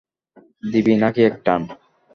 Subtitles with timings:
[0.63, 1.61] দিবি নাকি এক টান?